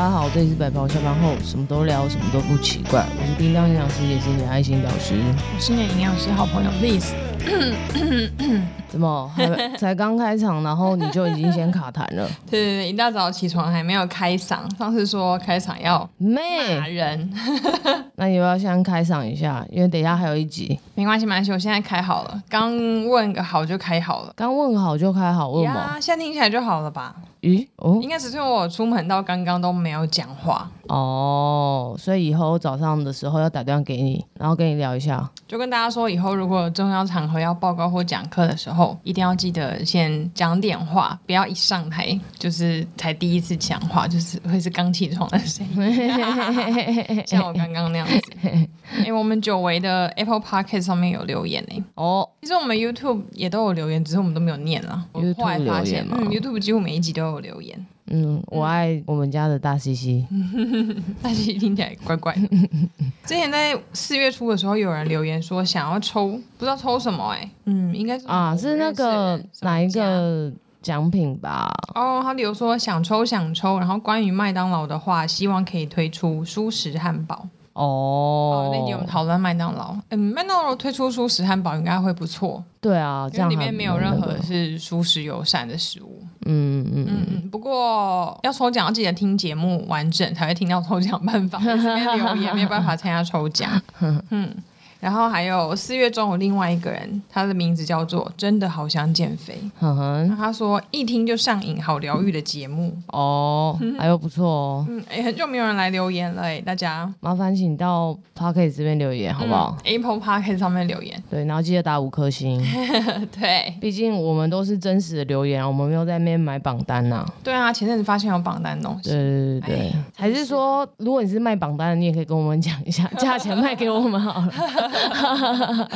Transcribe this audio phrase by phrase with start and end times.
[0.00, 3.06] 大家好，这里是白袍下班后，什么都聊，什么都不奇怪。
[3.20, 5.12] 我是叮当营养师，也是你的爱心导师。
[5.54, 7.12] 我是你的营养师好朋友 Liz。
[8.88, 12.28] 怎么还才刚开场，然后你就已经先卡痰了？
[12.50, 14.58] 对对对，一大早起床还没有开嗓。
[14.76, 16.40] 上次说开场要骂
[16.88, 17.32] 人，
[18.16, 19.64] 那你要不要先开嗓一下？
[19.70, 20.78] 因为等一下还有一集。
[20.94, 22.42] 没关系，没关系，我现在开好了。
[22.48, 22.74] 刚
[23.06, 24.32] 问个好就开好了。
[24.34, 25.98] 刚问好就开好，问嘛？
[26.00, 27.14] 现在听起来就好了吧？
[27.42, 35.26] 咦哦，应该只是我出门到刚刚都没有讲话哦，所以以后早上的时候要打电话给你，然后跟你聊一下。
[35.48, 48.20] 就跟大家说，以后如果有重要场合要报告或讲课的时候，一定要记得先讲点话，不要一上台就是才第一次讲话，就是会是刚起床的声音，像我刚刚那样子。
[48.42, 48.68] 哎、
[49.04, 51.84] 欸，我们久违的 Apple Podcast 上面有留言呢。
[51.94, 55.06] 哦，其实我们 YouTube 也都有留言，只是我们都没有念了。
[55.12, 57.86] 我后来发现嗯，YouTube 几乎每一集都有留言。
[58.10, 60.26] 嗯，我爱我们家的大西西。
[61.22, 62.48] 大西西听起来怪怪的。
[63.24, 67.50] 之前在四月初的时候，有人留言说想要抽，不知道抽什么哎、欸。
[67.66, 71.70] 嗯，应该是啊，是那个哪一个奖品吧？
[71.94, 77.46] 哦，他留说想抽想抽，然后关于麦当劳的话，希望可以推出舒食汉堡。
[77.72, 82.62] 哦，那天我们讨论麦当劳，嗯，麦当劳推出素食汉堡应该会不错。
[82.80, 86.22] 对啊，这样里面没有任何是素食友善的食物。
[86.46, 87.50] 嗯嗯嗯嗯。
[87.50, 93.70] 不过要抽奖要记得听节目完整才会听到抽奖办法，这边留言没有办法参加抽奖。
[94.30, 94.54] 嗯。
[95.00, 99.58] 然后还有四月中有另外一个人，他的名字叫做真的好想减肥。
[99.78, 104.86] 呵呵，他说一听就上瘾，好疗愈的节目哦，还有不错哦。
[104.88, 109.76] 嗯，哎，很久没有人来留言了哎，大家麻烦请到 Podcast 这边留言好不好？
[109.78, 111.22] 嗯，Apple Podcast 上面留言。
[111.30, 112.60] 对，然后记得打五颗星。
[113.38, 117.26] 对，毕竟我们都是真实的留言，我们没有在那边买榜单呐。
[117.42, 119.10] 对啊，前阵子发现有榜单东西。
[119.10, 124.52] 对对对对，还是说如果你是卖榜单的，你也可以跟我们讲一下 价钱卖给我们好了。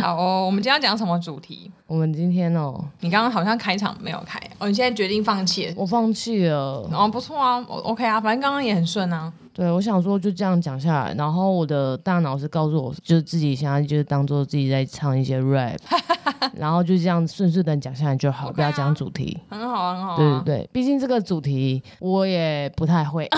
[0.00, 1.68] 好哦，我们今天要讲什么主题？
[1.86, 5.74] 我们今天哦，你刚刚好像开场没有开哦，你现在决定放弃了？
[5.76, 6.88] 我放弃了。
[6.90, 9.30] 哦，不错啊，我 OK 啊，反正刚刚也很顺啊。
[9.52, 15.76] 对，我想说就这样讲下来，然后我的大脑是告诉我，就是自己现在就是当做自己在唱一些 rap，
[16.56, 19.38] 然后就这样顺顺的讲下来就好，okay 啊、不要讲主题。
[19.48, 20.16] 很好，很好。
[20.16, 23.28] 对对对，毕竟这个主题我也不太会，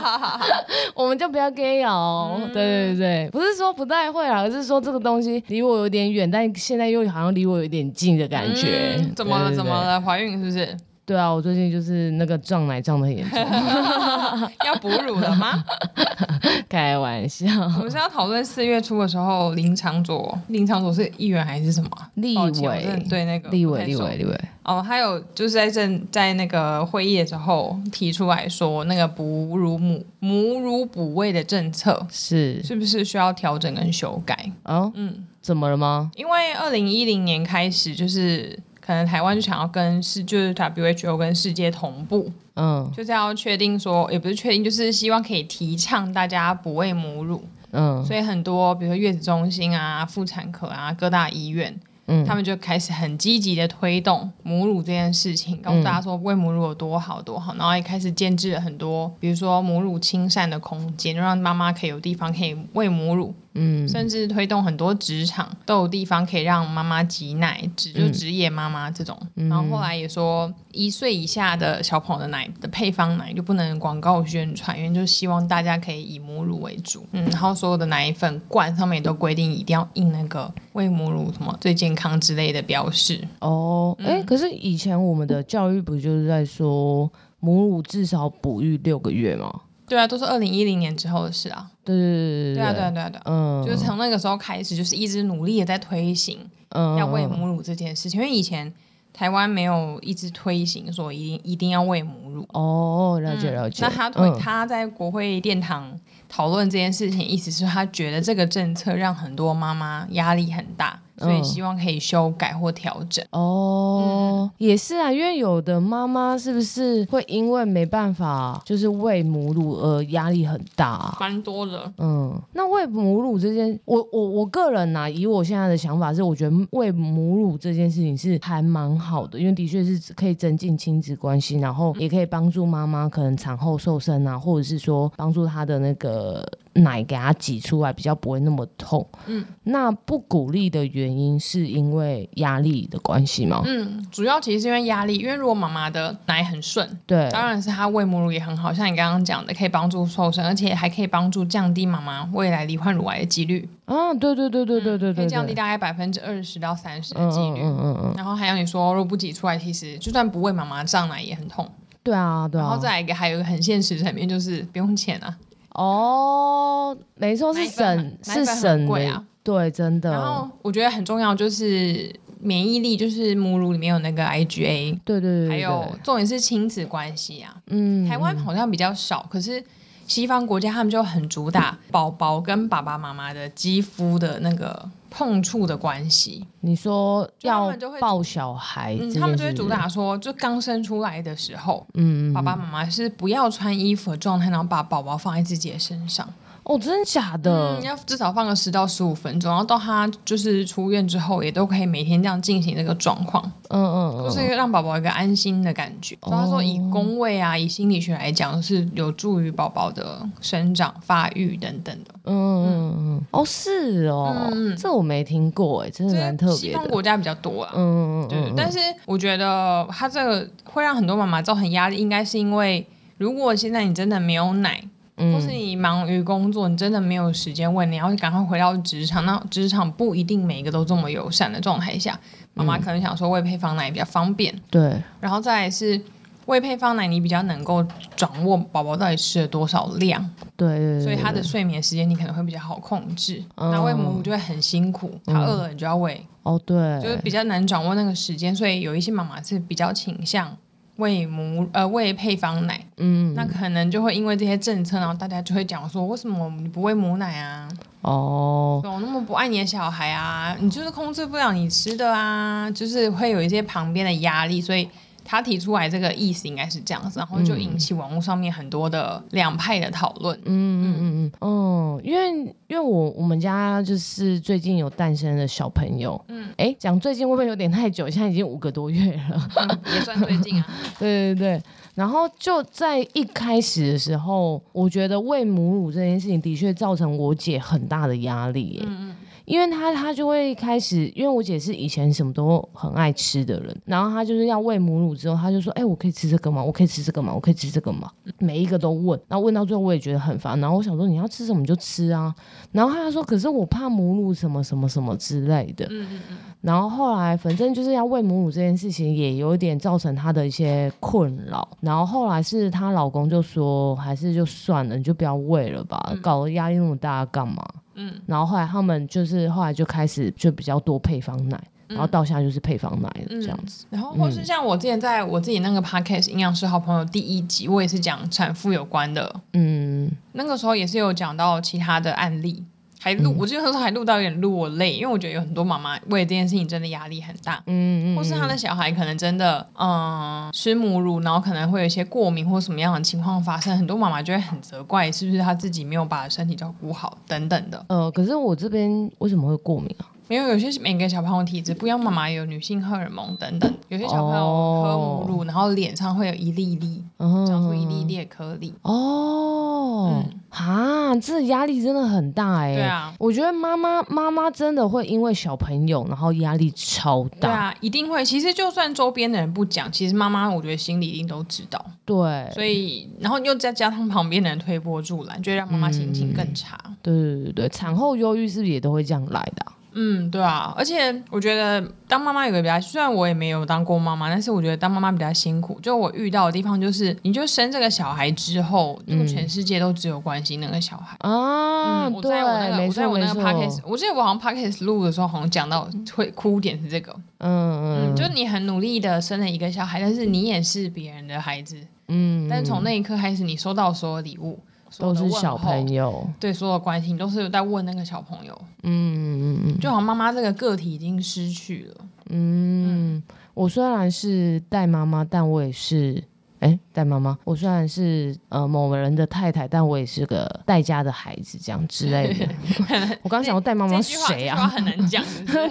[0.96, 2.40] 我们就不要 gay 哦。
[2.40, 8.96] 嗯、对对对，不是说不太会啊，而是说这个东西离我有点远，但现在又好像离我有点近的感觉。
[8.98, 9.54] 嗯、怎么了？
[9.54, 10.00] 怎么了？
[10.00, 10.76] 怀孕是不是？
[11.06, 13.38] 对啊，我最近就是那个胀奶胀的很严重，
[14.64, 15.62] 要哺乳了吗？
[16.66, 17.44] 开玩笑。
[17.76, 21.90] 我们是要讨论四月初的时候，林长佐，林长佐是议员还是什么？
[22.14, 23.04] 立委。
[23.10, 24.40] 对，那个立委，立委，立委。
[24.62, 34.50] 哦，还有就是在正在那个会议的时候提出来说，那个哺乳母母乳哺喂的政策是是不是需要调整跟修改？
[34.62, 36.10] 哦，嗯，怎么了吗？
[36.16, 38.58] 因为二零一零年开始就是。
[38.86, 51.74] 可能台湾就想要跟世，就是 WHO 跟世界同步，嗯，就是要确定说，也不是确定，就是希望可以提倡大家不喂母乳，嗯，所以很多比如说月子中心啊、妇产科啊、各大医院。
[52.06, 89.60] 嗯，他们就开始很积极的推动母乳这件事情，告诉大家说喂母乳有多好多好，然后也开始建制了很多，比如说母乳亲善的空间，让妈妈可以有地方可以喂母乳，嗯，甚至推动很多职场都有地方可以让妈妈挤奶，职就职业妈妈这种，然后后来也说一岁以下的小朋友的奶的配方奶就不能广告宣传，因为就希望大家可以以母乳为主，嗯，然后所有的奶粉罐上面也都规定一定要印那个喂母乳什么最健康之类的标识哦，哎、欸，可是以前我们的教育不就是在说母乳至少哺育六个月吗？
[89.86, 91.70] 对啊，都是二零一零年之后的事啊。
[91.84, 96.38] 对对对对啊对啊对啊对啊，嗯，就是从那个时候开始，就是一直努力的在推行，
[96.70, 98.72] 嗯，要喂母乳这件事情，因为以前
[99.12, 102.46] 台湾没有一直推行说一定一定要喂母乳。
[102.52, 103.84] 哦，了解了解。
[103.84, 105.98] 嗯、那他他在国会殿堂。
[106.26, 110.98] 讨论这件事情，意思是他觉得这个政策让很多妈妈压力很大。
[111.16, 121.16] 所以希望可以修改或调整哦，也是啊，因为有的妈妈是不是会因为没办法就是喂母乳而压力很大啊？
[121.20, 136.44] 蛮多的，嗯，那喂母乳这件，我我我个人呐、啊，以我现在的想法是，我觉得喂母乳这件事情是还蛮好的，因为的确是可以增进亲子关系，然后也可以帮助妈妈可能产后瘦身啊，或者是说帮助她的那个。
[136.74, 139.06] 奶给它挤出来，比较不会那么痛。
[139.26, 143.62] 嗯，那不鼓励的原因是因为压力的关系吗？
[143.64, 153.68] 嗯，主要其实是因为压力，因为如果妈妈的奶很顺，对，当然是她喂母乳也很好，像你刚刚讲的，可以帮助瘦身，而且还可以帮助降低妈妈未来罹患乳癌的几率。
[153.84, 157.60] 啊，对对对对对对对，可以降低大概百分之二十到三十的几率。
[157.60, 158.14] 嗯嗯嗯，嗯。
[158.16, 161.70] 然后还有你说，如果不挤出来，其实就算不喂妈妈胀奶也很痛。
[162.02, 162.64] 对啊，对啊。
[162.64, 165.36] 然后再来一个，还有一个很现实的层面，就是不用钱啊。
[165.74, 169.24] 哦，没错，是省是省贵啊。
[169.42, 170.10] 对，真的。
[170.10, 172.10] 然后我觉得很重要就是
[172.40, 174.98] 免疫力，就是母乳里面有那个 IgA。
[175.04, 175.48] 对对对。
[175.48, 177.54] 还有重点是亲子关系啊。
[177.66, 178.08] 嗯。
[178.08, 179.62] 台湾好像比较少，可是
[180.06, 184.90] 西方国家他们就很主打宝宝跟爸爸妈妈的肌肤的那个。
[185.16, 196.28] 碰触的关系，你说要抱小孩，嗯，他们就会主打说，就刚生出来的时候，嗯，爸爸妈妈是不要穿衣服的状态，然后把宝宝放在自己的身上。
[196.64, 197.78] 哦，真的假的？
[197.78, 203.44] 嗯，要至少放个十到十五分钟，然后到他就是出院之后，也都可以每天这样进行这个状况。
[203.68, 206.16] 嗯嗯嗯，就是让宝宝一个安心的感觉。
[206.22, 212.14] 所以他说，以宫位啊，以心理学来讲，是有助于宝宝的生长发育等等的。
[212.24, 216.56] 嗯嗯嗯，哦，是哦，嗯，这我没听过，哎，真的蛮特别的。
[216.56, 217.72] 西方国家比较多啊。
[217.76, 218.52] 嗯嗯嗯，对。
[218.56, 222.86] 但是我觉得他这个会让很多妈妈造成压力，应该是因为
[223.18, 224.82] 如果现在你真的没有奶。
[225.16, 229.24] 或是你忙于工作，你真的没有时间问，你要赶快回到职场。
[229.24, 232.18] 那职场不一定每一个都这么友善的状态下，
[232.54, 234.52] 妈妈可能想说喂配方奶比较方便。
[234.70, 236.00] 对，然后再来是
[236.46, 240.28] 喂配方奶，你比较能够掌握宝宝到底吃了多少量。
[240.56, 243.42] 对，对，对，对，所以他的睡眠时间你可能会比较好控制。
[243.54, 246.26] 嗯、那喂母乳就会很辛苦，他饿了你就要喂。
[246.42, 250.54] 哦，对，就是比较难掌握那个时间，所以有一些妈妈是比较倾向。
[250.96, 257.68] 喂母呃喂配方奶，嗯，那可能就会因为这些政策，然后大家就会讲说，为什么你不喂母奶啊？
[258.02, 264.88] 哦，我那么不爱你的小孩啊，你就是控制不了你吃的啊，就是会有一些旁边的压力，所以。
[265.24, 270.38] 他提出来这个意思应该是这样子，然后就引起网络上面很多的两派的讨论。
[270.44, 272.30] 嗯嗯嗯嗯，哦，因为
[272.68, 278.08] 因为我我们家就是最近有诞生的小朋友，嗯，哎，讲最近会不会有点太久？
[278.08, 280.66] 现在已经五个多月了，嗯、也算最近啊。
[280.98, 281.62] 对对对，
[281.94, 288.82] 然后就在一开始的时候，我觉得喂母乳这件事情的确造成我姐很大的压力。
[288.86, 289.16] 嗯嗯。
[289.44, 296.62] 因为他他就会开始，因为我姐是以前什么都很爱吃的人，然后她就是要喂母乳之后，她就说：“哎，我可以吃这个吗？
[296.64, 297.32] 我可以吃这个吗？
[297.34, 302.34] 我可以吃这个吗？”每一个都问，然后问到最后我也觉得很烦，然后我想说你要吃什么你就吃啊，
[302.72, 306.36] 然后她就说：“可是我怕母乳什么什么什么之类的。”嗯嗯嗯。
[306.62, 317.62] 然后后来反正就是要喂母乳这件事情也有点造成她的一些困扰，然后后来是她老公就说：“还是就算了，你就不要喂了吧，搞得压力那么大干嘛？”
[317.94, 323.86] 嗯，然后后来他们就是后来就开始就比较多配方奶，嗯、然后到现在就是配方奶了、嗯、这样子。
[323.90, 332.64] 然后或是像我之前在我自己那个 podcast 营养师好朋友第一集，我也是讲产妇有关的，嗯，那个时候也是有讲到其他的案例。
[333.04, 347.84] 还录，我记得那时候还录到有点录我泪，因为我觉得有很多妈妈为这件事情真的压力很大，嗯嗯，或是她的小孩可能真的，嗯，吃母乳，然后可能会有一些过敏或什么样的情况发生，很多妈妈就会很责怪，是不是她自己没有把身体照顾好等等的。
[347.90, 350.08] 呃，可是我这边为什么会过敏啊？
[350.28, 358.72] 因为有些每个小朋友体质不一样，妈妈有女性荷尔蒙等等，有些小朋友喝母乳，然后脸上会有一粒粒，长出一粒粒颗粒。
[358.82, 362.74] 哦，啊，这压力真的很大哎。
[362.74, 367.48] 对啊，我觉得妈妈妈妈真的会因为小朋友，然后压力超大。
[367.48, 368.24] 对啊，一定会。
[368.24, 371.84] 其实就算周边的人不讲，其实妈妈我觉得心里一定都知道。
[372.06, 376.78] 对，所以然后又再加上旁边的人推波助澜，就会让妈妈心情更差。
[377.02, 379.66] 对对对对，产后忧郁是不是也都会这样来的？
[379.94, 385.78] 嗯，对啊，而且我觉得当妈妈有个比较，虽然我也没有当过妈妈，但是我觉得当妈妈比较辛苦。
[385.80, 392.08] 就我遇到的地方，就是你就生这个小孩之后，就全世界都只有关心那个小孩啊。
[392.08, 397.14] 我在我那个，我在我那个 podcast，我记得我好像 podcast 录的时候，好像讲到会哭点是这个。
[397.38, 401.76] 嗯嗯，就你很努力的生了一个小孩，但是你也是别人的孩子。
[402.08, 404.58] 嗯，但是从那一刻开始，你收到所有礼物。
[404.98, 412.04] 都是小朋友，对所有关心都是在问那个小朋友，嗯嗯嗯，就好像妈妈这个个体已经失去了。
[412.30, 413.22] 嗯，嗯
[413.54, 416.22] 我虽然是带妈妈，但我也是，
[416.60, 417.38] 哎，带妈妈。
[417.44, 422.48] 我虽然是呃某人的太太，但我也是个带家的孩子，这样之类的。
[423.22, 424.66] 我刚刚想说带妈妈是谁啊？
[424.68, 425.22] 很难讲。
[425.46, 425.68] 对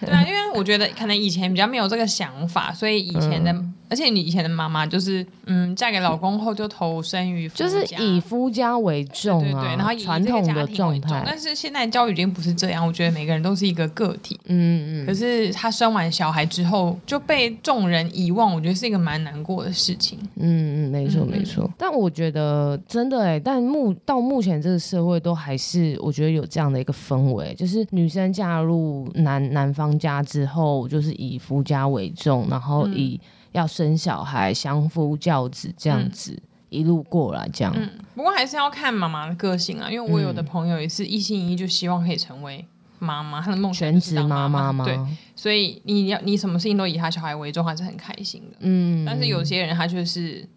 [0.00, 3.52] 对啊，因为我觉得可能以前比较没有这个想法，所以以前的。
[3.52, 11.22] 嗯而且你以前的妈妈就是，嗯，嫁给老公后就投身于，就是以夫家为重啊，对，对，对，然后以传统的状态。
[11.26, 15.06] 但是现在教育已经不是这样，我觉得每个人都是一个个体，嗯嗯。
[15.06, 20.18] 可是她生完小孩之后就被众人遗忘，我觉得是一个蛮难过的事情。
[20.36, 21.70] 嗯嗯，没错没错。
[21.76, 33.20] 但我觉得真的哎，但目到目前这个社会都还是我觉得有这样的一个氛围，就是女生嫁入男男方家之后，就是以夫家为重，然后以。
[33.22, 37.72] 嗯要生小孩，相夫教子这样子、嗯、一路过来，这样。
[37.76, 42.66] 嗯，不过还是要看妈妈的个性啊，因为我有的朋友也是一心一意就希望可以成为
[42.98, 44.84] 妈妈，她的梦想全职妈妈吗？
[44.84, 44.98] 对，
[45.36, 48.56] 所以你要你什么事情都以他小孩为重，还是很开心的。
[48.60, 50.48] 嗯，但是有些人他就是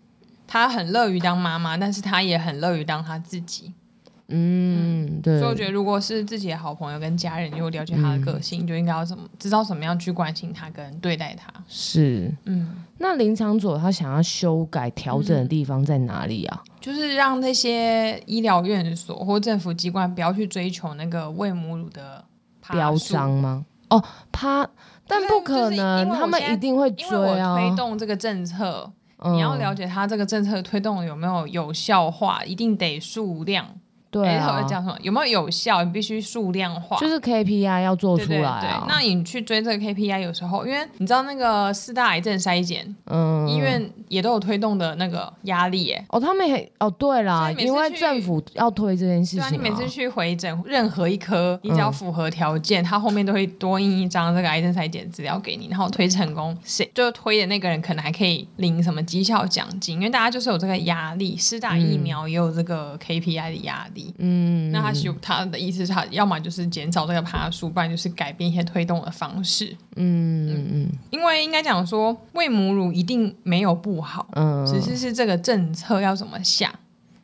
[0.47, 3.73] 他很乐于当妈妈，但是他也很乐于当他自己。
[4.27, 5.39] 嗯，对。
[5.39, 11.51] 所以我觉得，如果是自己的好朋友跟家人，又了解他的个性，嗯、就应该要怎么知道怎么样去关心他跟对待他。
[11.67, 12.83] 是，嗯。
[12.97, 16.63] 那林长佐他想要修改调整的地方在哪里啊？
[16.79, 22.23] 就是让那些医疗院所或政府机关不要去追求那个喂母乳的
[22.71, 23.65] 标章吗？
[23.89, 24.67] 哦，趴，
[25.07, 27.55] 但不可能，他们一定会追啊。
[27.55, 33.67] 推动这个政策，嗯、你要了解他这个政策推动有没有有效化，一定得数量。
[34.15, 35.83] 对啊，讲什么有没有有效？
[35.83, 38.61] 你必须数量化，就是 KPI 要做出来啊。
[38.61, 46.05] 对对对，那你去追这个 KPI，有时候因为你知道那个四大癌症筛检，嗯，医院也都有推动的那个压力耶。
[46.07, 49.49] 哦，他们也哦，对啦，因为政府要推这件事情啊。
[49.51, 64.04] 你每次去回诊，任何一科，你只要符合条件，他、嗯、后面都会多印一张这个癌症筛检资料给你，然后推成功，谁就推的那个人可能还可以领什么绩效奖金，因为大家就是有这个压力，四大疫苗也有这个 KPI 的压力。
[64.17, 69.75] 嗯，那他修他的意思是，他要么就是减少这个爬树，不然就是改变一些推动的方式。
[69.95, 76.73] 嗯嗯嗯，因为应该讲说，喂母乳一定没有不好，嗯，只是是这个政策要怎么下，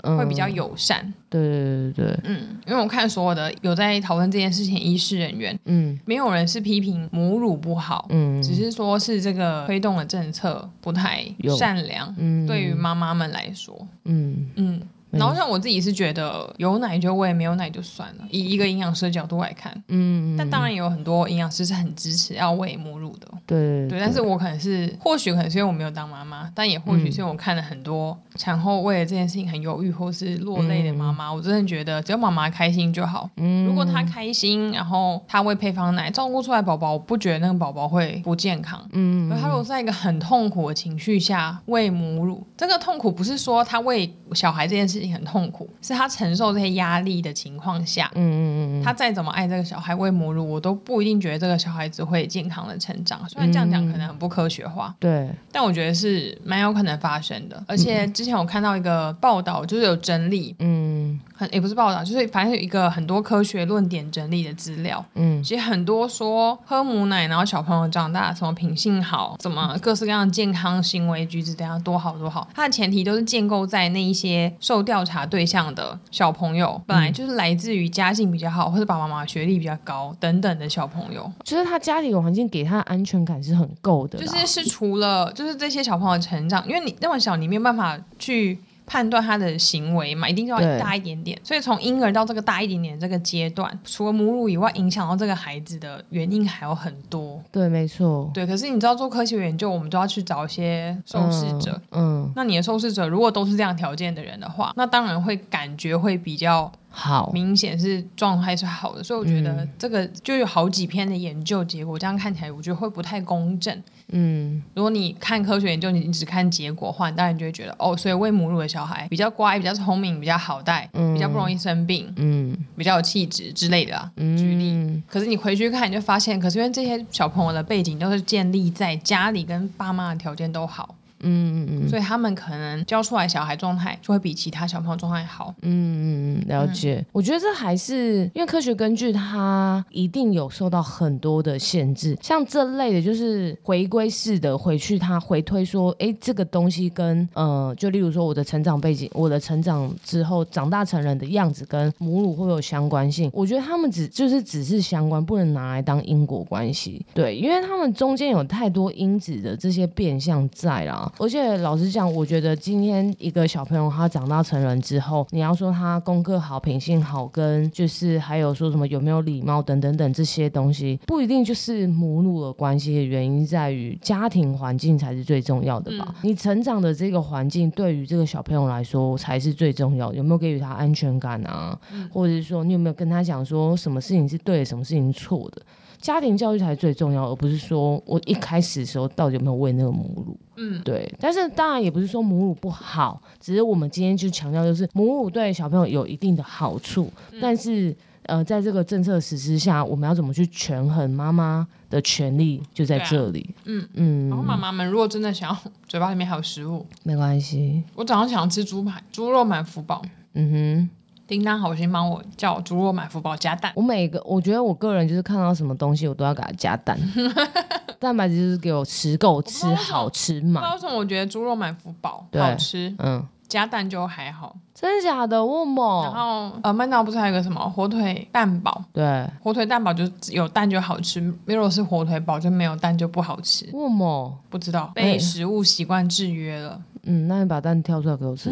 [0.04, 1.14] 嗯、会比较友善。
[1.30, 11.24] 对对对对，嗯，因为我看所有的有在讨论这件事情医师人员，嗯，没有人是批评母乳不好，嗯，只是说是这个推动的政策不太
[11.58, 14.76] 善良，嗯，对于妈妈们来说，嗯嗯。
[14.76, 14.82] 嗯
[15.12, 18.24] 然后像我自己是觉得有奶就喂，没有奶就算了。
[18.30, 24.00] 以一个营养师的角度来看，嗯，但当然也有很多营养师是很支持要喂母乳的，对对，对。
[24.00, 33.30] 但是我可能是，或许可能是因为我没有当妈妈，但也或许是因为我看了很多产后为了这件事情很犹豫或是落泪的妈妈，嗯、我真的觉得只要妈妈开心就好。
[33.36, 38.82] 嗯，如果她开心，然后她喂配方奶，照顾出来宝宝，我不觉得那个宝宝会不健康。
[38.94, 45.01] 嗯，而她如果在一个很痛苦的情绪下喂母乳，这个痛苦不是说她喂小孩这件事。
[45.10, 53.20] 很痛苦，是他承受这些压力的情况下，嗯嗯嗯，他再怎么爱这个小孩喂母乳，我都不一定觉得这个小孩子会健康的成长。
[53.30, 57.64] 虽然这样讲可能很不科学化，对，但我觉得是蛮有可能发生的。
[57.68, 61.20] 而且之前我看到一个报道，就是有整理，嗯。
[61.34, 65.04] 很也不是报道，就是反正有一个很多科学论点整理的资料。
[65.16, 72.48] 嗯，其实很多说喝母奶，然后小朋友长大，什么品性好，怎么各式各样的健康行为举止，等下多好多好。
[72.54, 81.32] 它的前提都是建构在那一些受调查对象的小朋友，本来就是来自于家境比较好，或者爸爸妈妈学历比较高等等的小朋友。
[81.46, 84.20] 就是他家里环境给他的安全感是很够的。
[84.20, 88.60] 就是是除了就是这些小朋友的成长，因为你那么小，你没有办法去。
[88.92, 91.40] 判断他的行为嘛，一定要大一点点。
[91.46, 97.42] 所以从婴儿到这个大一点点这个阶段，除了母乳以外，影响到这个孩子的原因还有很多。
[97.50, 98.30] 对，没错。
[98.34, 101.82] 对，可是你知道做科学研究，我们都要去找一些受试者。
[101.92, 102.26] 嗯。
[102.26, 106.70] 嗯，那你的受试者如果都是这样条件的人的话，那当然会感觉会比较。
[106.94, 113.82] 好，明显是状态是好的，所以我觉得这个就有好几篇的研究结果，嗯、这样看起来我觉得会不太公正。
[114.14, 124.12] 嗯，如果你看科学研究，你只看结果的话，你当然就会觉得哦，所以喂母乳的小孩比较乖、比较聪明、比较好带，嗯、比较不容易生病，嗯，比较有气质之类的啊。
[124.18, 130.94] 嗯、举例，可是你回去看，你就发现，可是因为这些小朋友的背景都是建立在家里跟爸妈的条件都好。
[131.24, 135.54] 嗯嗯嗯，所以他们可能教出来小孩状态就会比其他小朋友状态好。
[135.62, 136.96] 嗯嗯嗯，了解。
[136.96, 142.18] 嗯、我觉得这还是因为科学根据，它一定有受到很多的限制。
[142.22, 153.30] 像这类的，就是回归式的回去，它回推说，哎，这个东西跟呃，就例如说我的成长背景，我的成长之后长大成人的样子跟母乳会有相关性。
[153.34, 157.06] 我觉得他们只就是只是相关，不能拿来当因果关系。
[157.14, 161.11] 对，因为他们中间有太多因子的这些变相在啦。
[161.12, 161.16] 啊。
[161.20, 176.06] 而且老实讲，我觉得今天一个小朋友他长大成人之后，你要说他功课好、品性好，跟就是还有说什么有没有礼貌等等等这些东西，不一定就是母乳的关系的原因在于家庭环境才是最重要的吧？
[176.10, 181.78] 嗯、你成长的这个环境对于这个小朋友来说才是最重要的，有没有给予他安全感啊？
[181.94, 185.62] 嗯、或者是说你有没有跟他讲说什么事情是对的，什么事情是错的？
[186.02, 190.38] 家庭教育才最重要，而不是说我一开始的时候到底有没有喂那个母乳。
[190.58, 191.10] 嗯，对。
[191.20, 197.10] 但是当然也不是说母乳不好，只是我们今天就强调就是母乳对小朋友有一定的好处。
[197.32, 203.50] 嗯、但是呃，在这个政策实施下，我们要怎么去权衡妈妈的权利就在这里。
[203.60, 204.30] 啊、嗯嗯。
[204.30, 207.84] 然后妈妈们如果真的想要嘴巴里面还有食物，没关系。
[207.96, 210.02] 我早上想吃猪排，猪肉满福宝。
[210.34, 210.90] 嗯哼。
[211.32, 213.72] 叮当好心帮我叫猪肉满福堡加蛋。
[213.74, 217.00] 我每个我觉得我个人就是看到什么东西我都要给它加蛋，
[217.98, 220.74] 蛋白质就是给我吃够吃好吃嘛。
[220.74, 222.94] 为什么我觉得猪肉满福堡好吃？
[223.00, 224.54] 嗯，加蛋就还好。
[224.76, 225.46] 真的假的？
[225.46, 226.04] 问么？
[226.04, 228.84] 然后呃，麦当劳不是还有个什么火腿蛋堡？
[228.92, 233.70] 对，火腿蛋堡就有蛋就好吃，如果是火腿堡就没有蛋就不好吃。
[233.72, 234.38] 问么？
[234.50, 236.82] 不知道，被食物习惯制约了。
[237.04, 238.50] 嗯，那你把蛋挑出来给我吃，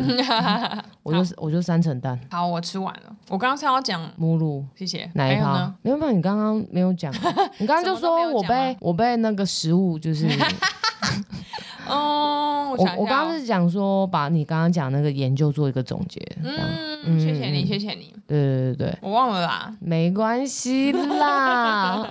[1.03, 2.19] 我就我就三层蛋。
[2.31, 3.15] 好，我吃完了。
[3.29, 5.09] 我刚刚是要讲母乳，谢谢。
[5.13, 5.73] 哪一趴？
[5.81, 7.13] 没有没有，你刚刚没有讲。
[7.59, 10.27] 你刚刚就说我被我被那个食物就是。
[11.89, 16.21] 哦，我我刚刚是讲说把你刚刚讲那个研究做一个总结。
[16.43, 18.13] 嗯，谢谢你，谢谢你。
[18.27, 22.05] 对对对对，我忘了啦，没关系啦。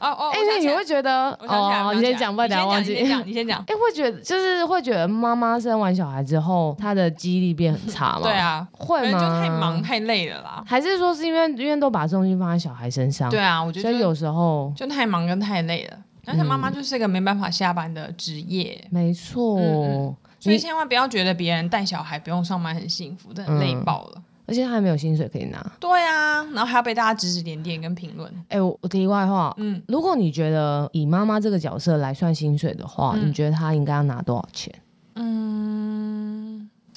[0.00, 2.92] 哦哦， 哎，那你会觉得哦，你先讲吧，等下忘记。
[2.94, 3.58] 你先讲，你先讲。
[3.68, 8.22] 哎，会觉得就是会觉得妈妈生完小孩之后，她的记忆力变很差吗？
[8.22, 9.18] 对啊，会吗？
[9.18, 10.62] 就太忙太累了啦。
[10.66, 13.30] 还是说是因为因为都把重心放在小孩身上？
[13.30, 13.88] 对啊，我觉得。
[13.88, 15.98] 所以有时候就太忙跟太累了。
[16.28, 18.86] 但是妈妈就是一个没办法下班的职业。
[18.90, 20.14] 没错。
[20.38, 24.22] 所以千万不要觉得别人带小孩不用上班很幸福，真的累爆了。
[24.46, 28.32] 而且他还没有薪水可以拿，对啊，然后还要被大家指指点点跟评论。
[28.48, 34.74] 哎、欸，我我题外话，嗯，如果你觉得以妈妈这个角色来算薪水的话，嗯、你觉得她应该要拿多少钱？
[35.16, 36.47] 嗯，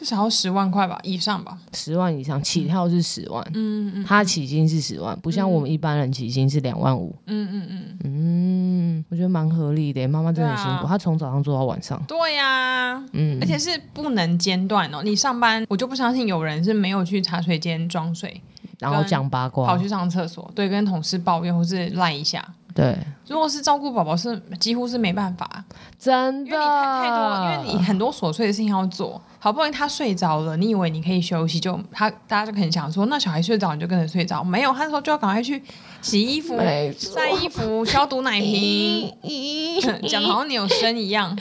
[0.02, 9.06] 至少要十万块吧，以上吧，十万以上起跳是十万，嗯嗯，他起薪是十万，不像我们一般人起薪是两万五，嗯嗯嗯嗯。
[9.12, 12.04] 我觉得蛮合理的，妈妈真的很辛苦，啊、她从早上做到晚上。
[12.08, 15.04] 对呀、啊，嗯，而且是不能间断哦。
[15.04, 18.42] 你上班，我就不相信有人是没有去茶水间装水，
[18.80, 22.44] 然后讲八卦，跑去上厕所，对，跟同事抱怨或是赖一下。
[22.82, 25.64] 对，如果是照顾宝宝，是几乎是没办法，
[26.00, 29.22] 真的，因为你太太多，因为你很多琐碎的事情要做。
[29.38, 35.62] 好不容易他睡着了，你以为你可以休息，就他大家就很想说，那小孩睡着你就跟着睡着，没有，他说就要赶快去
[36.02, 39.14] 洗衣服、晒衣服、消毒奶瓶，
[40.10, 41.38] 讲好像你有生一样。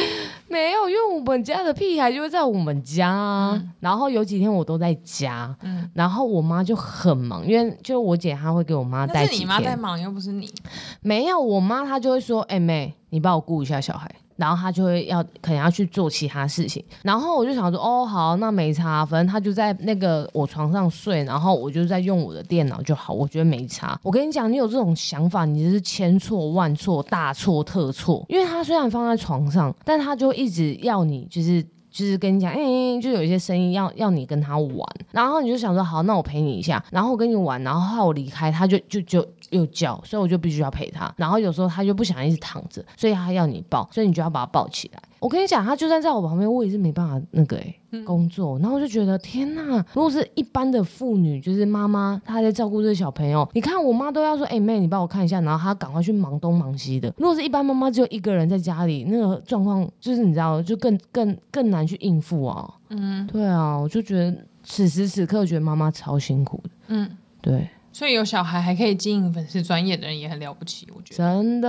[0.53, 9.35] 没有，因为我们家的屁孩就会在我们家，嗯、然后有几天我都在家，嗯、然后我妈就很忙，因为就我姐她会给我妈带几天。
[9.35, 10.53] 是你妈在忙，又不是你。
[11.01, 14.11] 没有，我妈她就会说，哎、欸、妹，你帮我顾一下小孩。
[14.41, 24.01] 然后他就会要可能要去做其他事情，然后我就想说，哦，好，那没差，反正他就在那个我床上睡，然后我就在用我的电脑就好，我觉得没差。
[24.03, 28.25] 我跟你讲，你有这种想法，你就是千错万错，大错特错。
[28.29, 32.57] 因为他虽然放在床上，但他就一直要你，就是就是跟你讲，哎，
[33.01, 39.27] 就有一些声音要要你跟他玩，然后你就想说，好，那我陪你一下，然后我跟你玩，然后我离开，他就就就。
[39.51, 41.13] 又叫，所以我就必须要陪他。
[41.17, 45.03] 然后有时候他就不想一直躺着，所以他要你抱，所以你就要把他抱起来。
[45.21, 48.59] 我跟你讲，他就算在我旁边，我也是没办法那个哎、欸嗯、工作。
[48.59, 57.13] 然后我就觉得天哪，如果是一般的妇女，就是妈妈，她在照顾这个小朋友，你看我妈都要说，哎、欸、妹，你帮我看一下，然后她赶快去忙东忙西的。
[57.19, 62.73] 如果是一般妈妈，只有一个人在家里，那个状况就是你知道，就更更更难去应付啊。
[62.89, 66.71] 嗯，对啊，我就觉得此时此刻，觉得妈妈超辛苦的。
[66.89, 67.11] 嗯，
[67.43, 67.69] 对。
[67.93, 71.69] 所以有小孩还可以经营粉丝专业的人也很了不起，我觉得真的，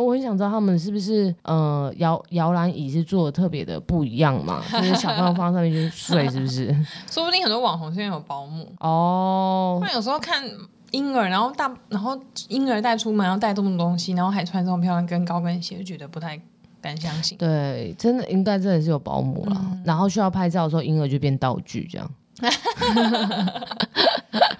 [0.00, 4.62] 我很想知道他们是不是呃摇摇篮椅是做的特别的不一样嘛？
[4.70, 6.66] 就是小朋友放上面去睡，是不是？
[7.10, 9.78] 说不定很多网红现在有保姆哦。
[9.82, 10.44] 那有时候看
[10.90, 12.16] 婴儿，然后大然后
[12.48, 16.40] 婴儿带出门要带这么多东西，然后还穿这么漂亮跟高跟鞋，就觉得不太
[16.80, 17.36] 敢相信。
[17.38, 19.56] 对，真的应该真的是有保姆了。
[19.58, 22.08] 嗯、然后需要拍照的时候，婴儿就变道具这样。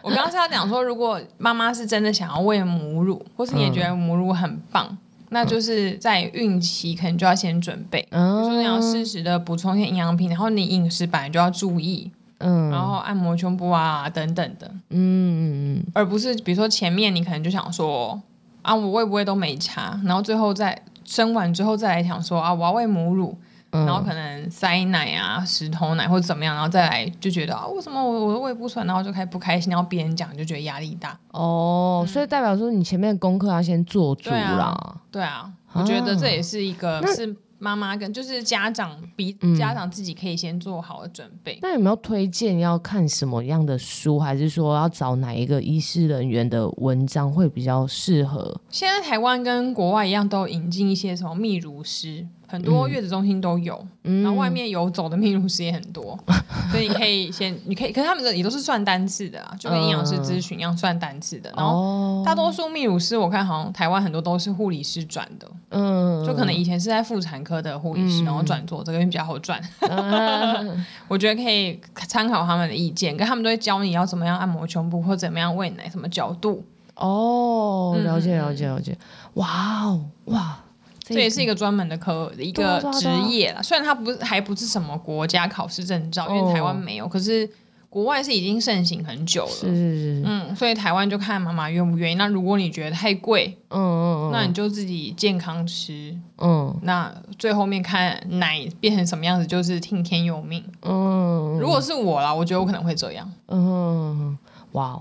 [0.02, 4.98] 我刚刚是要讲说，如果妈妈是真的想要喂母乳，或是你也觉得母乳很棒，嗯、
[5.30, 18.20] 那就是在孕期可能就要先准备，嗯、比如说你要适时的补充一些营养品，然后你饮食本来就要注意，嗯，然后按摩胸部啊等等的，嗯嗯嗯，而不是比如说前面你可能就想说
[18.62, 23.36] 啊，我喂不喂都没差，然后最后再生完之后再来想说啊，我要喂母乳。
[23.74, 31.18] 嗯、然后可能塞奶啊、石头奶或者怎么样，然后再来就觉得啊，为什么我我的胃不舒服，然后就开始不开心，然后别人讲就觉得压力大。
[31.32, 34.96] 哦，嗯、所以代表说你前面的功课要先做足啦。
[35.10, 37.36] 对啊，我觉得这也是一个是。
[37.56, 41.54] 妈妈跟就是家长比家长自己可以先做好的准备。
[41.54, 48.60] 嗯、那有没有推荐要看什么样的书，还是说要找哪一个医师人员的文章会比较适合？
[48.68, 52.26] 现在台湾跟国外一样，都引进一些什么泌乳师。
[52.54, 56.36] 很多月子中心都有，嗯、然后外面游走的泌乳师也很多，嗯、
[56.70, 61.50] 所以你可以先，你可以，可是他们的也都是算单次的啊，就跟营养师咨询一样算单次的。
[61.50, 69.60] 嗯、然后大多数泌乳师，我看好像台湾很多都是护理师转的，嗯，就可能以前是在妇产科的护理师，嗯、然后转做这个比较好转。
[69.80, 76.64] 嗯、 我觉得可以参考他们的意见，跟他们都会教你要怎么样按摩胸部或怎么样喂奶，什么角度。
[76.94, 78.96] 哦，了解了解了解，
[79.34, 80.63] 哇哦哇。
[81.06, 87.46] 这也是一个专门的科一个职业了，虽然它不是还不是什么国家考试证照，因为台湾没有，可是
[87.90, 89.50] 国外是已经盛行很久了。
[89.50, 92.14] 是嗯，所以台湾就看妈妈愿不愿意。
[92.14, 100.64] 那如果你觉得太贵，嗯嗯，那你就自己健康吃，嗯，那最后面看奶变成什么样子，就是听天由命。
[100.82, 103.30] 嗯，如果是我啦，我觉得我可能会这样。
[103.48, 104.36] 嗯，
[104.72, 104.98] 哇。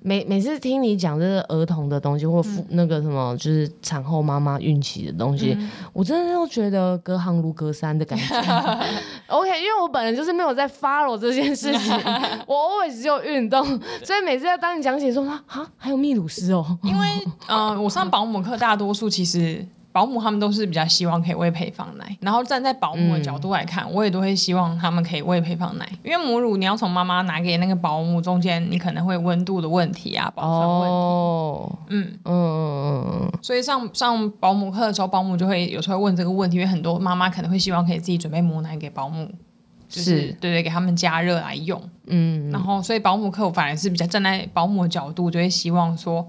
[0.00, 8.34] 每每次听你讲这个儿童的东西，或妇、嗯、那个什么，就是产后妈妈孕期的东西，嗯、我真的都觉得隔行如隔山的感觉。
[9.28, 11.94] OK，因为我本人就是没有在 follow 这件事情，
[12.46, 13.64] 我 always 只有运动，
[14.02, 15.42] 所以每次要当你讲起说啊，
[15.76, 17.06] 还有泌乳师哦，因为
[17.48, 19.66] 嗯、呃，我上保姆课，大多数其实。
[19.98, 30.94] 保姆他们都是比较希望可以喂配方奶，然后站在保姆的角度来看，嗯、我也都会希望他们可以喂配方奶，因为母乳你要从妈妈拿给那个保姆，中间你可能会温度的问题啊，保存问题。
[30.94, 39.28] 哦、嗯嗯嗯嗯，所以上上保姆课的时候，保姆就会有时候会问这个问题，因为很多妈妈可能会希望可以自己准备母奶给保姆，
[39.88, 41.82] 就是，是对对，给他们加热来用。
[42.06, 46.24] 嗯，然后所以保姆课我反而是比较站在保姆的角度，就会希望说。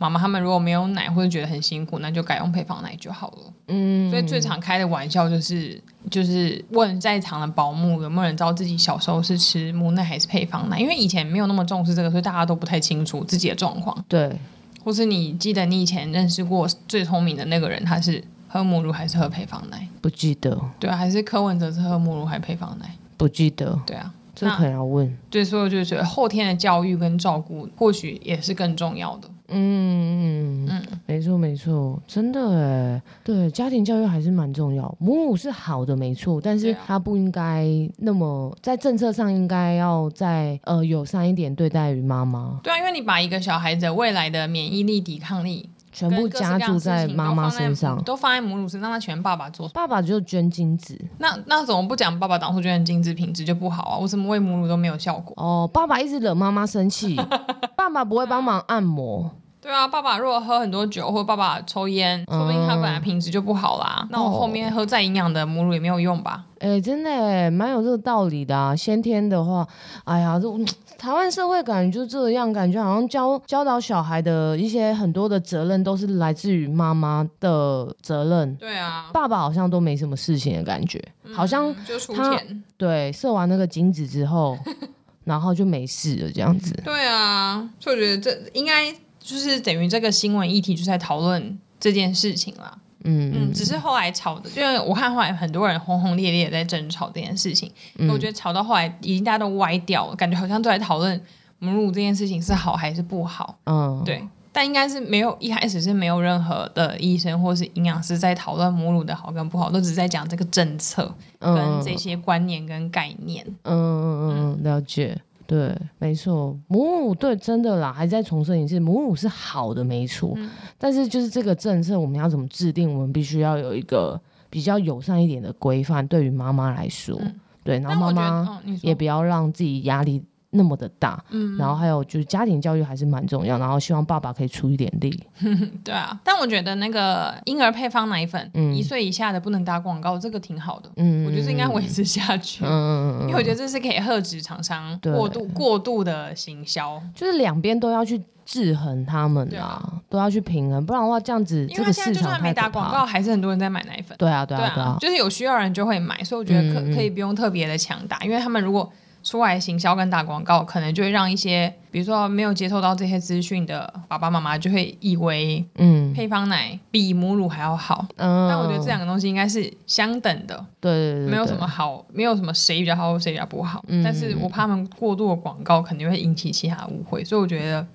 [0.00, 3.52] 妈妈他们如果没有奶或者觉得很辛苦，那就改用配方奶就好了。
[3.68, 5.78] 嗯，所以最常开的玩笑就是，
[6.10, 14.02] 就是问在场的保姆有没有人知道自己小时候是吃母奶还是配方奶，因为以前没有那么重视这个，所以大家都不太清楚自己的状况。
[14.08, 14.34] 对，
[14.82, 19.86] 或是你记得你以前认识过最聪明的那个人，他是喝母乳还是喝配方奶？
[20.00, 20.58] 不记得。
[20.78, 22.90] 对啊，还是柯文哲是喝母乳还是配方奶？
[23.18, 23.78] 不记得。
[23.84, 25.14] 对啊，这可能要问。
[25.28, 29.28] 对，所以我就觉得后天的教育跟照顾或许也是更重要的。
[29.52, 34.94] 嗯嗯嗯，没错没错，真的哎，对，家庭教育还是蛮重要。
[34.98, 37.66] 母乳是好的，没错，但是它不应该
[37.98, 42.60] 那么在政策上应该要再呃友善一点对待于妈妈。
[42.62, 50.96] 对啊，因为你把一个小孩子未来的免疫力、抵抗力全部加注在妈妈身上，都放在母乳身上，那全爸爸做，爸爸就捐精子。
[51.18, 53.98] 那那怎么不讲爸爸当初捐的精子品质就不好啊？
[53.98, 55.34] 我怎么喂母乳都没有效果？
[55.36, 57.16] 哦，爸爸一直惹妈妈生气，
[57.76, 59.28] 爸爸不会帮忙按摩。
[59.62, 63.98] 对啊，爸爸如果喝很多酒，或者爸爸抽烟，说不定他本来品质就不好啦。
[64.04, 66.46] 嗯、那我后面喝再营养的母乳也没有用吧？
[66.60, 68.74] 哎、欸，真的哎，蛮有这个道理的啊。
[68.74, 69.66] 先天的话，
[70.04, 70.48] 哎呀，这
[70.96, 78.54] 台湾社会感觉就这样，感觉好像教教导小孩的一些很多的责任都是来自于妈妈的责任。
[78.56, 82.64] 对啊，爸爸好像都没什么事情的感觉，嗯、好像就出钱。
[82.78, 84.58] 对，射完那个精子之后，
[85.24, 86.72] 然后就没事了，这样子。
[86.82, 88.94] 对啊，所以我觉得这应该。
[89.30, 101.20] 就是等于这个新闻议题就在讨论这件事情啦，嗯嗯，只是后来吵的，因为我看后来很多人轰轰烈烈在争吵这件事情，嗯、我觉得吵到后来已经大家都歪掉了，感觉好像都在讨论
[101.60, 115.16] 母乳这件事情是好还是不好，嗯，对，但应该是没有一开始是没有任何的医生或是营养师在讨论母乳的好跟不好，都只是在讲这个政策跟这些观念跟概念，嗯嗯嗯，了解。
[115.50, 120.32] 对，没错，母乳对，真的啦，还在重申一次，母乳是好的，没错。
[120.36, 122.88] 嗯、但是就是这个政策，我们要怎么制定？
[122.94, 127.34] 我们必须要有一个比较友善一点的规范，对于妈妈来说，嗯、
[127.64, 130.22] 对，然后妈妈也不要让自己压力。
[130.52, 135.22] 那么的大，嗯，然后还有就是家庭教育还是蛮重要，然后希望爸爸可以出一点力。
[135.84, 154.16] 对啊，但我觉得那个婴儿配方奶粉，嗯，一岁以下的不能打广告，这个挺好的，嗯，我觉得这应该维持下去，嗯嗯嗯，因为我觉得这是可以遏制厂商过度过度的行销，就是两边都要去制衡他们啊，都要去平衡，不然的话这样子，这个市场就算没打广告，还是很多人在买奶粉。
[154.18, 158.92] 对啊，对啊，对啊，就是有需要人就会买，所以我觉得可可以不用特别的强打，因为他们如果。
[159.22, 168.06] 出来行销跟打广告，可能就会让一些比如说没有接受到这些资讯的爸爸妈妈就会以为，嗯，配方奶比母乳还要好。
[168.16, 170.64] 嗯，但我觉得这两个东西应该是相等的。
[170.80, 173.84] 对对对，没有什么好，没有什么谁比较好，谁比较不好。
[173.88, 177.86] 嗯，但是我怕他们过度的广告肯定会引起其他误会，所以我觉得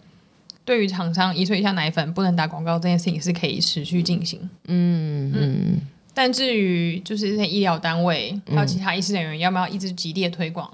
[0.64, 4.40] 对于厂商一岁以下奶粉不能打广告这件事情是可以持续进行。
[4.68, 5.34] 嗯嗯。
[5.36, 5.82] 嗯
[6.18, 10.72] 但至于就是这些医疗单位还有其他医师人员要不要一直极力的推广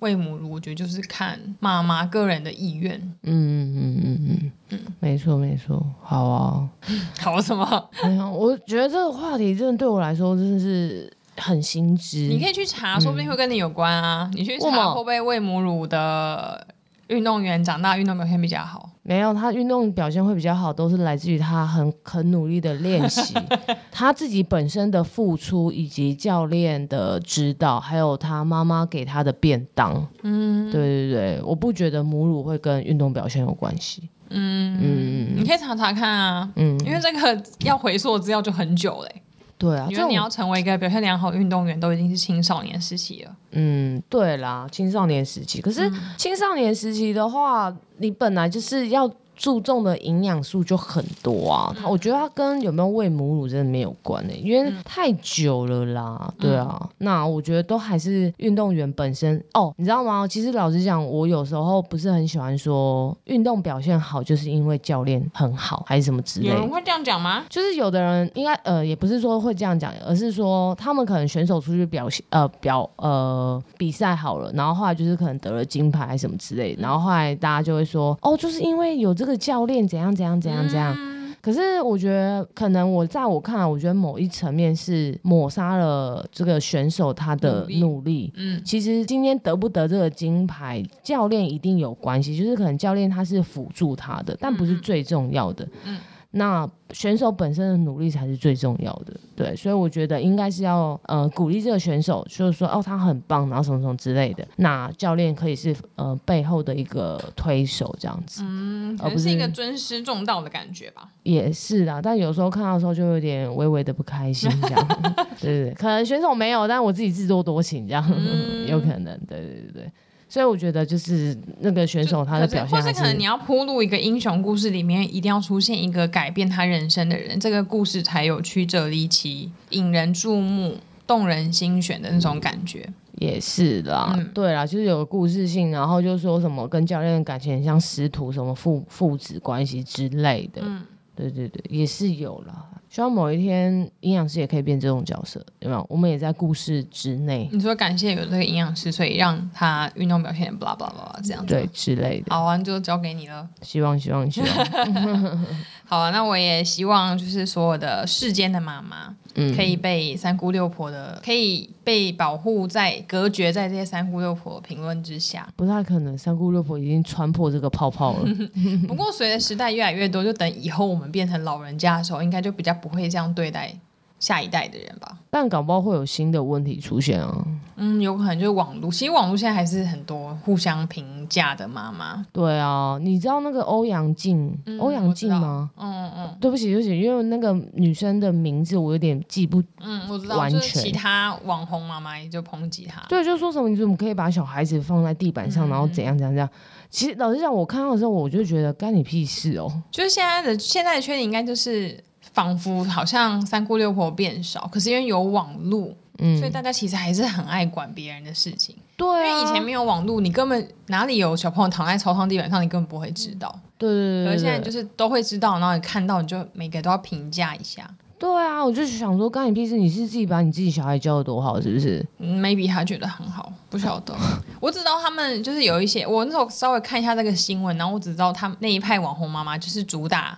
[0.00, 2.96] 喂母乳，我觉得就是看妈妈个人的意愿。
[3.22, 6.68] 嗯嗯嗯嗯嗯嗯，没错没错，好啊，
[7.20, 7.90] 好什么？
[8.04, 12.18] 没有，我觉得这个话题真的对我来说真的是很新知。
[12.28, 14.28] 你可以去查，说不定会跟你有关啊。
[14.32, 16.66] 嗯、你去查会不会喂母乳的
[17.08, 18.90] 运动员长大运动表现比较好？
[19.08, 23.34] 没有，他运动表现会比较好，都是来自于他很很努力的练习，
[23.90, 30.06] 他自己本身的付出，以及教练的指导，还有他妈妈给他的便当。
[30.22, 34.10] 嗯，对对对，我不觉得母乳会跟运动表现有关系。
[34.28, 36.52] 嗯嗯，你可以查查看啊。
[36.56, 39.22] 嗯，因为这个要回溯资料就很久嘞。
[39.58, 43.36] 对啊，因为你要成为一个表现良好运动员，都已经是青少年时期了。
[43.50, 45.60] 嗯，对啦，青少年时期。
[45.60, 49.10] 可是青少年时期的话，嗯、你本来就是要。
[49.38, 60.26] 注重的营养素就很多啊，嗯、我觉得它跟有没有喂母乳真的没有关呢、欸，因为太久了啦，嗯、对啊，那我觉得都还是运动员本身哦，你知道吗？
[60.26, 66.54] 其实老实讲，我有时候不是很喜欢说运动表现好就是因为教练很好还是什么之类的。
[66.54, 67.44] 有人会这样讲吗？
[67.48, 79.27] 就是有的人应该呃也不是说会这样讲，而是说他们可能选手出去表现呃表呃比赛好了，然后后来就是可能得了金牌还是什么之类的，然后后来大家就会说哦，就是因为有这个。
[79.28, 80.96] 这个教练怎样怎样怎样怎样？
[80.98, 87.80] 嗯、可是我觉得，可能我在我看来，我觉得某一层面是抹杀了这个选手他的努力。
[87.80, 92.34] 努力嗯，其实今天得不得这个金牌，教练一定有关系。
[92.38, 95.62] 就是可能教练他是辅助他的，但不是最重要的。
[95.84, 95.94] 嗯。
[95.94, 95.98] 嗯
[96.32, 104.46] 那选手本身的努力才是最重要的，对，所以我觉得应该是要呃鼓励这个选手，就是说哦他很棒，然后什么什么之类的。
[104.56, 111.08] 那教练可以是呃背后的一个推手这样子，嗯，可能是一个尊师重道的感觉吧。
[111.22, 114.88] 也是啦，但有时候看到的时候就有点微微的不开心这样，
[115.40, 119.92] 对对对，可能选手没有，但我自己自作多情这样，嗯、有可能，对对对对。
[120.28, 132.86] 所以我觉得就是那个选手他的表现，或是可能你要铺路一个英雄故事里面，一定要出现一个改变他人生的人，这个故事才有曲折离奇、引人注目、动人心弦的那种感觉。
[133.14, 140.62] 也是啦，嗯、对啦，就是有故事性，然后就说什么跟教练的感情很像师徒，什么父父子关系之类的。
[140.64, 140.84] 嗯，
[141.16, 142.66] 对对对，也是有啦。
[142.90, 145.86] 希望某一天营养师也可以变这种角色，有没有？
[145.90, 147.48] 我们也在故事之内。
[147.52, 152.34] 你说感谢有这个营养师，所以让他运动表现不啦不啦不啦这样子，对之类的。
[152.34, 153.46] 好啊，就交给你了。
[153.62, 154.48] 希望希望希望。
[155.84, 159.14] 好啊，那我也希望就是所有的世间的妈妈。
[159.56, 166.16] 可以被三姑六婆的，可以被保护在隔绝在这些三姑六婆评论之下，不太可能。
[166.18, 168.28] 三姑六婆已经穿破这个泡泡了。
[168.88, 173.72] 不过随着时代越来越多，就等以后我们变成老人家的时候，应该就比较不会这样对待
[174.18, 175.16] 下一代的人吧。
[175.30, 177.46] 但搞不好会有新的问题出现啊。
[177.80, 182.26] 嗯，有可能就是网络，其实网络现在还是很多互相评价的妈妈。
[182.32, 185.70] 对啊，你知道那个欧阳靖，欧阳靖吗？
[185.76, 186.36] 嗯嗯嗯。
[186.40, 189.62] 对不起，对不起，因为那个女生的名字我有点记不。
[189.80, 190.36] 嗯，我知道。
[190.38, 190.58] 完全。
[190.58, 193.00] 就是其他网红妈妈也就抨击她。
[193.08, 196.48] 对，就说什么你怎么可以把小孩子放在地板上，嗯、然后怎样怎样怎样？
[196.90, 199.70] 其实老实讲，我看到的时候我就觉得干你屁事哦。
[199.92, 202.02] 就是现在的现在的缺点应该就是
[202.38, 205.92] 仿佛好像三姑六婆变少，可是因为有网络。
[206.20, 213.52] 嗯，所以大家其实还是很爱管别人的事情，对啊，因为以前没有网络，你根本哪里有小朋友躺在操场地板上，你根本不会知道。
[213.76, 217.88] 对对对，可是现在就是都会知道，然后你看到你就每个都要评价一下。
[218.18, 219.76] 对啊，我就想说，干你屁事？
[219.76, 222.04] 你是自己把你自己小孩教的多好，是不是？
[222.18, 224.12] 嗯，maybe 他觉得很好，不晓得。
[224.60, 230.36] 我只知道他们就是有一些，我那时候稍微看一下这个新闻，然后我只知道他们那一派网红妈妈就是主打。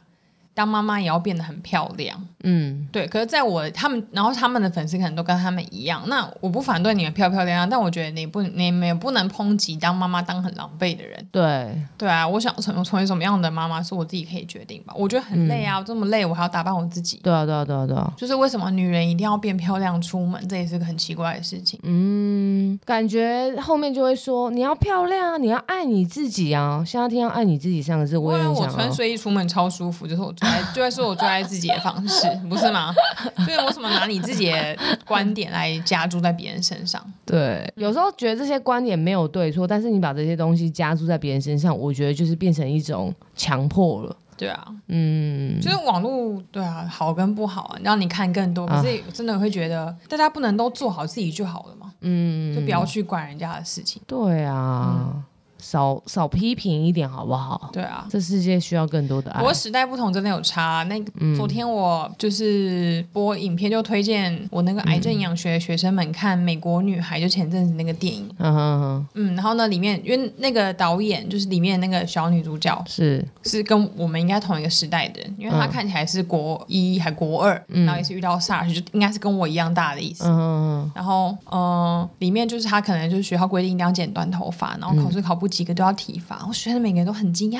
[0.54, 3.06] 当妈妈也要变得很漂亮，嗯，对。
[3.06, 6.02] 可是，在我他们，然后他们的粉丝可能都跟他们一样。
[6.06, 11.26] 那我不反对你们漂漂亮亮，但我觉得你不，你们也不能抨击当妈妈当很狼狈的人。
[11.30, 12.26] 对，对啊。
[12.26, 14.92] 我想成成为什么样的妈妈，是我自己可以决定吧。
[14.96, 17.20] 我觉得很累啊，嗯、这么累，我还要打扮我自己。
[17.22, 18.12] 对啊，对啊，对啊，对啊。
[18.16, 21.78] 就是为什么女人一定要变漂亮出门，这也是个很奇怪的事情。
[21.82, 26.82] 嗯，感觉后面就会说你要漂亮啊，你要爱你自己啊。
[26.86, 32.29] 现在听到爱你自己三个字，我也很想、穿睡衣出门超舒服，就是我最爱，就会说我最爱自己的方式。
[32.48, 32.92] 不是吗？
[33.44, 37.04] 所以为什么拿你自己的观点来加注在别人身上？
[37.24, 44.16] 对，有时候觉得这些观点没有对错，但是你把这些东西加注在别人身上，我觉得就是变成一种强迫了。
[44.36, 54.00] 对啊，嗯，就是网络，对啊，好跟不好啊，让你看更多，可是真的会觉得大家不能都做好自己就好了嘛，嗯，就不要去管人家的事情。
[54.06, 55.12] 对啊。
[55.14, 55.24] 嗯
[55.60, 57.70] 少少批评一点好不好？
[57.72, 59.38] 对啊，这世界需要更多的爱。
[59.38, 60.82] 不过时代不同，真的有差。
[60.84, 68.28] 那个嗯、昨天我就是播影片，就推荐我那个癌症营养学的学生们看《美国女孩》，就前阵子那个电影。
[68.38, 80.24] 嗯然后呢，里面因为那个导演就是里面那个小女主角是是跟我们应该同一个时代的人，因为她看起来是国一还国二，嗯、然后也是遇到 SARS，就应该是跟我一样大的意思。
[80.24, 80.92] 嗯嗯。
[80.94, 85.49] 然后嗯、呃，里面就是她可能就是学校规定一定要剪短头发，然后考试考不。
[85.50, 87.58] 几个都要体罚，我觉得每个人都很惊讶，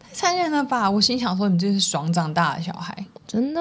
[0.00, 0.90] 太残忍了吧！
[0.90, 3.60] 我心想说，你这是爽长大的小孩，真的。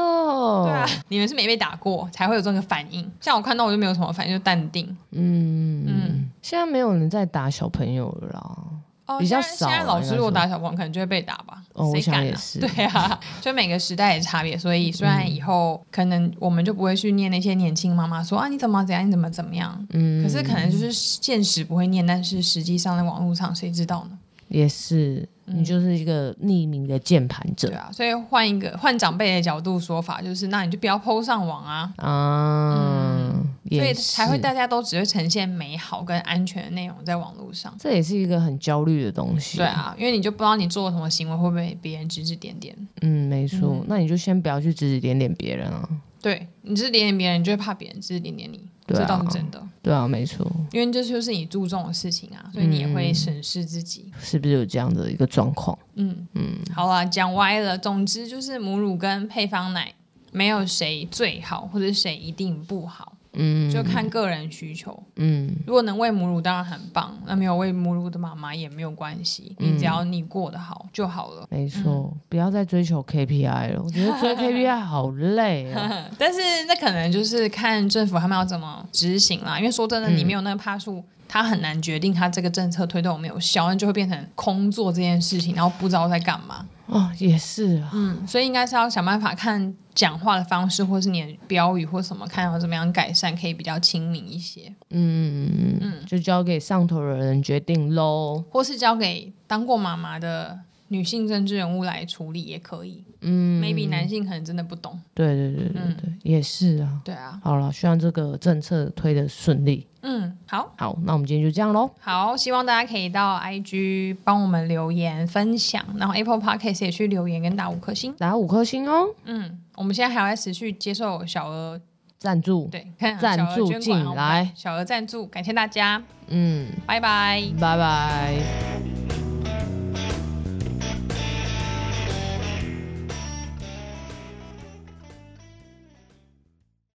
[0.64, 3.12] 对啊，你们是没被打过才会有这个反应。
[3.20, 4.86] 像我看到我就没有什么反应，就淡定。
[5.12, 8.58] 嗯嗯，现在没有人在打小朋友了啦，
[9.06, 9.68] 哦、比较少。
[9.68, 11.62] 现在老师如果打小朋友，可能就会被打吧？
[11.74, 12.24] 哦，谁敢啊？
[12.24, 12.60] 也是。
[12.60, 19.88] 对啊， 就每个时代的差别，所以虽然以后可能我们就不会去念那些年轻妈妈说啊，你怎么怎样，你怎么怎么样。
[19.92, 24.18] 嗯，可是可能就是现实不会念，但是实际上在网络上谁知道呢？
[24.48, 25.28] 也是。
[25.48, 33.45] 你就是一个匿名的键盘者，对啊，所以换一个换长辈的角度说法，就是那你就不要 PO 上网啊，啊，嗯，
[33.80, 45.90] 所以才会大家都只会呈现美好跟安全的内容在网络上，这也是一个很焦虑的东西，对啊，因为你就不知道你做了什么行为会不会被别人指指点点，嗯，没错，嗯，那你就先不要去指指点点别人啊，
[46.22, 48.70] 对，你指指点点别人，你就会怕别人指指点点你。
[48.88, 49.60] 对啊，这倒是真的。
[49.82, 50.46] 对啊，没错。
[50.72, 55.76] 因为这就是你注重的事情啊，所以你也会审视自己，嗯、是不是有这样的一个状况。
[55.96, 56.60] 嗯嗯。
[56.72, 57.76] 好了，讲歪了。
[57.76, 59.92] 总之就是母乳跟配方奶
[60.32, 63.15] 没有谁最好，或者谁一定不好。
[63.36, 64.98] 嗯，就看个人需求。
[65.16, 67.18] 嗯，如果能喂母乳，当然很棒。
[67.26, 71.48] 那没有喂母乳的妈妈也没有关系，你只要你过得好就好了。
[71.50, 73.82] 没错，不要再追求 KPI 了。
[73.84, 76.06] 我觉得追 KPI 好累啊。
[76.18, 79.58] 但是那可能就是看政府他们要怎么执行啦。
[79.60, 86.66] 因为说真的，你没有那个帕数，他很难决定他这个政策推动有没有效，那就会变成空做这件事情，然后不知道在干嘛。
[86.88, 94.72] 哦，也是啊，嗯，所以应该是要想办法看讲话的方式，或是你的标语或什么，看要怎么样改善，可以比较亲民一些。
[94.92, 100.60] 嗯嗯嗯，就交给上头的人决定喽，或是交给当过妈妈的
[100.90, 103.04] 女性政治人物来处理也可以。
[103.22, 105.00] 嗯，maybe 男性可能真的不懂。
[105.16, 107.02] 对对对对对，嗯、也是啊。
[107.04, 107.40] 对啊。
[107.44, 109.88] 好了，希望这个政策推的顺利。
[110.08, 110.72] 嗯，好。
[110.78, 111.90] 好，那我们今天就这样喽。
[112.00, 119.08] 好，希望大家可以到 IG 帮我们留言分享，然后 Apple Podcast 也去留言跟打五颗星，打五颗星哦。
[119.26, 121.82] 嗯，我们现在还要持续接受小额
[122.20, 122.88] 赞助，对，
[123.20, 126.02] 赞助进来，小额赞助，感谢大家。
[126.28, 128.95] 嗯，拜拜，拜拜。